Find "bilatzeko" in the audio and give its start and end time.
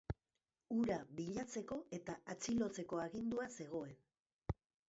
1.19-1.77